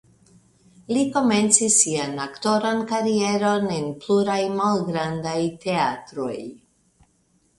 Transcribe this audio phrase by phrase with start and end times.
[0.95, 6.39] Li komencis sian aktoran karieron en pluraj malgrandaj teatroj.